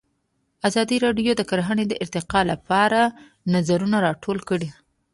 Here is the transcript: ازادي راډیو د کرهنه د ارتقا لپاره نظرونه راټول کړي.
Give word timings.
ازادي 0.67 0.97
راډیو 1.05 1.31
د 1.35 1.41
کرهنه 1.49 1.83
د 1.87 1.93
ارتقا 2.03 2.41
لپاره 2.51 3.01
نظرونه 3.53 3.97
راټول 4.07 4.37
کړي. 4.49 4.69